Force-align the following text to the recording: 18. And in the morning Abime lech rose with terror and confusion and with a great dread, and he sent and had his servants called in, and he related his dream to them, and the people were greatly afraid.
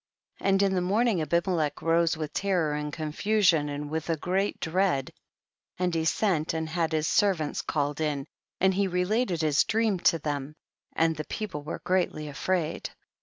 18. 0.39 0.47
And 0.47 0.63
in 0.63 0.73
the 0.73 0.81
morning 0.81 1.19
Abime 1.19 1.55
lech 1.55 1.79
rose 1.79 2.17
with 2.17 2.33
terror 2.33 2.73
and 2.73 2.91
confusion 2.91 3.69
and 3.69 3.87
with 3.91 4.09
a 4.09 4.17
great 4.17 4.59
dread, 4.59 5.13
and 5.77 5.93
he 5.93 6.05
sent 6.05 6.55
and 6.55 6.67
had 6.67 6.91
his 6.91 7.07
servants 7.07 7.61
called 7.61 8.01
in, 8.01 8.25
and 8.59 8.73
he 8.73 8.87
related 8.87 9.43
his 9.43 9.63
dream 9.63 9.99
to 9.99 10.17
them, 10.17 10.55
and 10.95 11.15
the 11.15 11.25
people 11.25 11.61
were 11.61 11.81
greatly 11.85 12.27
afraid. 12.27 12.89